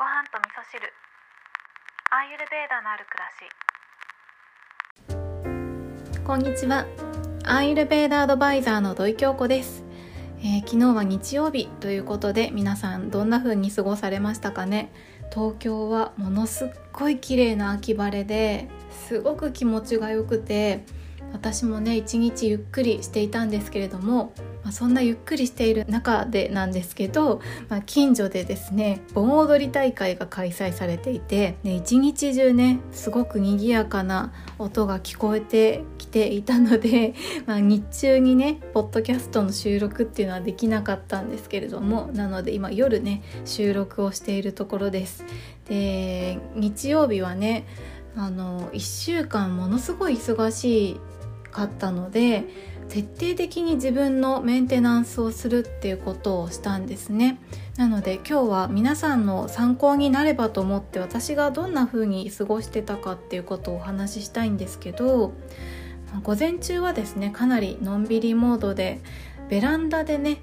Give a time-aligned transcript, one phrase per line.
[0.00, 0.80] ご飯と味噌汁。
[2.10, 3.28] アーユルベーダのある暮ら
[6.16, 6.24] し。
[6.24, 6.86] こんにちは。
[7.44, 9.84] アーユルベーダアドバイザーの土井京子です、
[10.38, 14.90] えー昨日は日曜日ということで皆さんどんな風に過ごされましたかね？
[15.34, 20.86] 東京はものすっごい綺麗な秋晴れですごく気持ちが良くて
[21.34, 24.32] 私もね一日ゆっくりしていたんですけれども、
[24.70, 37.14] まあ、そんなゆっくりしている中でなんですけど、まあ、近所でですね盆踊り大会が開催されていて、ね、一日中ねすごく賑やかな音が聞こえてきていたので、
[37.46, 45.24] まあ、日中にねポッドキャストの収録っていうのはできなかったんですけれどもなので今夜ね収録をしているところです。
[45.68, 47.66] で日曜日はね
[48.14, 51.00] あの1週間ものすごい忙し
[51.50, 52.44] かったので
[52.90, 57.38] 徹底的に自分のメンテナンスをするっていうことをしたんですね。
[57.76, 65.32] なので今日は皆さんの参考になればと思って私がどんな風に過ごしてたかっていうことをお話ししたいんですけど
[66.24, 69.00] 午前中はですねかなりのんびりモードで
[69.48, 70.42] ベランダでね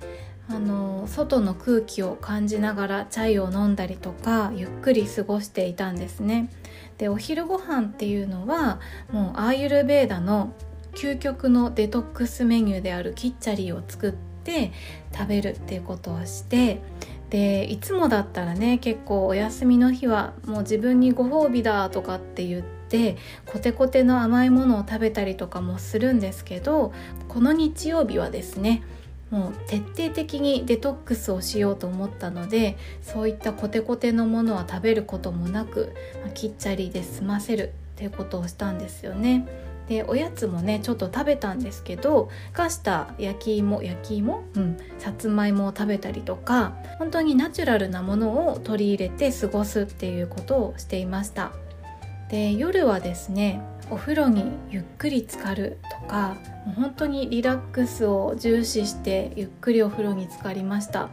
[0.49, 6.49] あの外の空気を感じながらチャイを飲んだりとかゆっくり過ごしていたんですね。
[6.97, 8.79] でお昼ご飯っていうのは
[9.11, 10.53] もうアーユルベーダの
[10.97, 14.11] 究極のデトックスメニューであるキッチャリーを作っ
[14.43, 14.71] て
[15.13, 16.81] 食べるっていうことをして
[17.29, 26.93] でいつもだったらね結構お休みの日はもう自分にご褒美だとかって言ってコテコテの甘いものを食べたりとかもするんですけど
[27.27, 28.81] この日曜日はですね
[29.29, 39.45] もう徹底的にデトックスをしようと思ったのでそういったコテコテのものは食べることもなく、まあキッチャリで済ませるっていうことをしたんですよね。
[39.87, 44.43] でおやつもねちょっと食べたんですけどふした焼き芋焼き芋？
[44.55, 44.77] うん。
[44.99, 51.51] さつまいもを食べたりとか本当にナチュラルなものを取り入れて過ごすっていうことをしていました。
[52.29, 61.09] で夜はですねお風呂にゆっくり浸かるとかもう本当にリラックスを重視してゆっくりお風呂に浸かりました。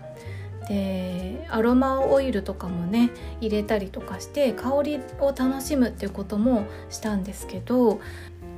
[0.68, 8.00] でアロマオイルとかもね入れたりとかして香りを楽しむっていうこともしたんですけど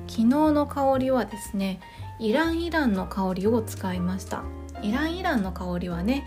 [0.09, 1.81] 昨日の香りはですね
[2.19, 4.43] イランイランの香りを使いました。
[4.83, 6.27] イランイランの香りはね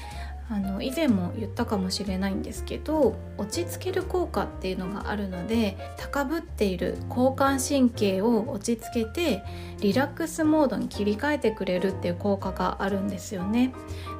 [0.51, 9.43] あの以前も言ったかもしれないんですけど落ち着ける効果っていうのがあるので高ぶっている交感神経を落ち着けて
[9.79, 13.73] リラックスモードに切り替えてくれるっていう効果があるんですよね。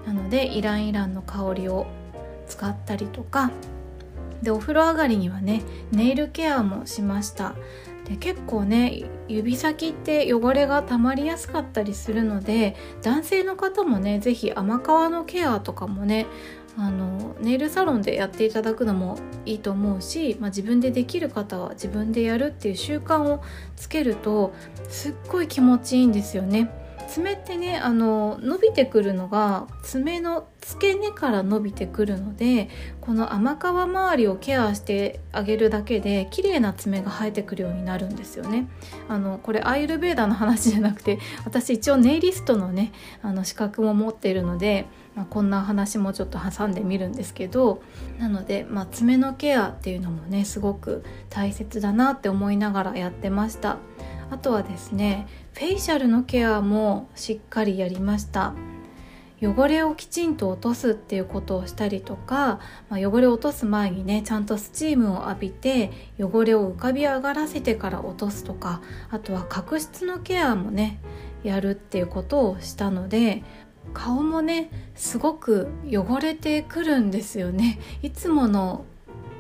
[0.05, 1.87] なのでイランイランの香りを
[2.47, 3.49] 使ったりとか
[4.43, 7.55] でお風呂上がりにはねネイルケアもしました。
[8.09, 14.81] で結構ね指先って汚れがたまりやすかったりするので男性の方もね是非甘皮
[15.11, 16.25] のケアとかもね
[16.75, 23.43] あのネイルサロンでやっていただくのもいいと思うし、まあ、自分でできる方は自分でやるっていう習慣を
[23.75, 24.53] つけると
[24.87, 26.71] すっごい気持ちいいんですよね。
[27.09, 32.69] 爪ってねあの伸びてくるのが爪の付け根から伸びてくるので
[33.01, 38.67] この甘皮周りをケアしてあげるだけで綺麗な爪が生えてくるようになるんですよね。
[39.07, 42.91] あのこれアイルベーダーの話じゃなくて私一応ネイリストのね
[43.23, 47.81] あの資格も持っているので、まあ、こんな話もちょっと挟んでみるんですけど
[48.19, 53.77] なので、まあ、爪のケアっていうのもねすごく大切だなって思いながらやってました。
[54.31, 58.53] あとはですねフェイシャルのケアもしっかりやりました。
[59.41, 62.59] 汚れをきちんと落とすっていうことをしたりとか、
[62.89, 70.99] まあ、汚れを落とす前にねちゃんとスチームを浴びて汚れを浮かび上がらせてから落とすとかあとは角質のケアもね
[71.43, 73.43] やるっていうことをしたので
[73.93, 77.79] 顔もねすごく汚れてくるんですよね。
[78.01, 78.85] いつもの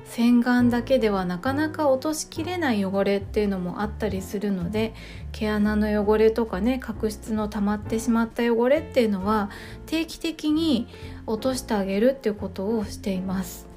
[0.09, 4.95] 洗顔だけではなかなか落としきれない汚れっていうのもあったりするので
[5.31, 9.51] 毛穴の汚れとかね角質の溜まってしまった汚れっていうのは
[9.85, 10.87] 定期的に
[11.27, 13.67] 落としてあげるっていうことをしています。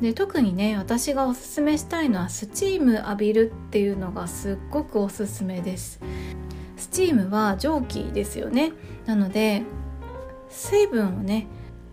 [0.00, 6.00] で特にね私がおすすめしたいのはスチーム浴びるっていうのがすっごくおすすめです。
[6.76, 8.72] スチームは蒸気ですよね。
[9.04, 9.64] なので
[10.48, 11.48] 水分をね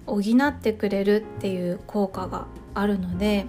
[0.06, 2.45] 補ってくれるっていう効果が
[2.75, 3.47] あるので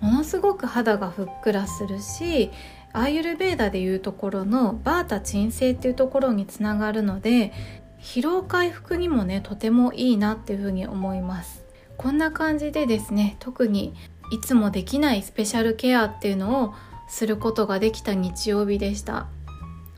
[0.00, 2.50] ものすごく肌がふっくらするし
[2.92, 7.52] アーユルベーダでいうところのバータ鎮静っていうところにつながるので
[8.00, 11.64] 疲労回復にもねとてもいいなっていうふうに思います。
[11.96, 13.94] こんな感じでですね特に
[14.32, 16.74] いつもできないスペシャルケアっていうのを
[17.08, 19.28] することができた日曜日でした。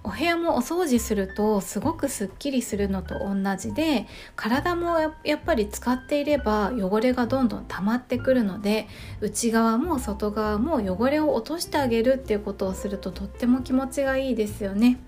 [0.08, 4.06] お部屋もお掃除するとすごくすっきりするのと同じで
[4.36, 8.88] 体もやっぱり使っていれば汚れがどんどん溜まってくるので
[9.20, 14.98] 内側も外側も汚れを落としてあげるっていうことをするととっても気持ちがいいですよね。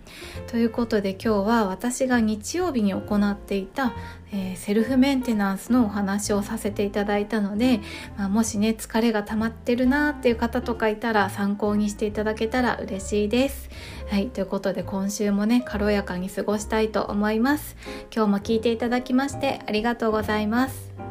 [0.49, 3.95] ということで今日は私が日曜日に行っていた、
[4.33, 7.81] えー、セルフメンテナンスのお話をさせていただいたので、
[8.19, 13.71] まあ、もしね疲れが溜まってるなっていう方とかいたら参考にしていただけたら嬉しいです。
[14.11, 17.77] はいということで今週もね軽やかに過ごしたいと思います。
[18.15, 21.10] 今日も聞いていただきましてありがとうございます。